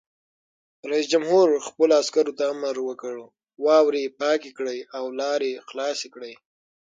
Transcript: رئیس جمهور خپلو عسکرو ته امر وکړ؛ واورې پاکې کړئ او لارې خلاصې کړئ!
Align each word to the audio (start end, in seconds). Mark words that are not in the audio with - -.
رئیس 0.89 1.05
جمهور 1.13 1.47
خپلو 1.67 1.93
عسکرو 2.01 2.33
ته 2.37 2.43
امر 2.53 2.75
وکړ؛ 2.83 3.15
واورې 3.65 4.13
پاکې 4.21 4.49
کړئ 4.57 4.79
او 4.97 5.05
لارې 5.19 5.51
خلاصې 5.67 6.07
کړئ! 6.15 6.33